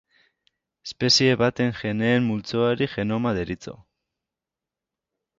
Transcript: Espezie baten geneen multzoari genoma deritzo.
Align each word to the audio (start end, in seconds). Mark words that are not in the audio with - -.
Espezie 0.87 1.35
baten 1.41 1.75
geneen 1.81 2.23
multzoari 2.29 2.87
genoma 2.93 3.35
deritzo. 3.39 3.75